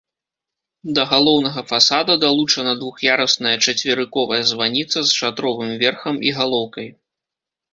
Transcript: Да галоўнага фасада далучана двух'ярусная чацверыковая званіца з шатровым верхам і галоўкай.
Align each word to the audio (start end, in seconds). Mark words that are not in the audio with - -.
Да 0.99 1.03
галоўнага 1.11 1.61
фасада 1.71 2.13
далучана 2.23 2.73
двух'ярусная 2.81 3.53
чацверыковая 3.65 4.41
званіца 4.53 4.97
з 5.11 5.21
шатровым 5.21 5.69
верхам 5.85 6.15
і 6.31 6.33
галоўкай. 6.41 6.87